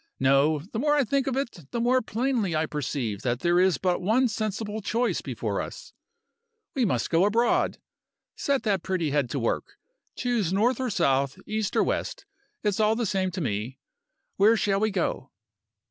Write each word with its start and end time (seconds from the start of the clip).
No! 0.19 0.57
the 0.71 0.79
more 0.79 0.95
I 0.95 1.03
think 1.03 1.27
of 1.27 1.37
it, 1.37 1.67
the 1.69 1.79
more 1.79 2.01
plainly 2.01 2.55
I 2.55 2.65
perceive 2.65 3.21
that 3.21 3.41
there 3.41 3.59
is 3.59 3.77
but 3.77 4.01
one 4.01 4.27
sensible 4.27 4.81
choice 4.81 5.21
before 5.21 5.61
us: 5.61 5.93
we 6.73 6.85
must 6.85 7.11
go 7.11 7.23
abroad. 7.23 7.77
Set 8.35 8.63
that 8.63 8.81
pretty 8.81 9.11
head 9.11 9.29
to 9.29 9.37
work; 9.39 9.77
choose 10.15 10.51
north 10.51 10.79
or 10.79 10.89
south, 10.89 11.37
east 11.45 11.75
or 11.75 11.83
west; 11.83 12.25
it's 12.63 12.79
all 12.79 12.95
the 12.95 13.05
same 13.05 13.29
to 13.29 13.41
me. 13.41 13.77
Where 14.37 14.57
shall 14.57 14.79
we 14.79 14.89
go?" 14.89 15.29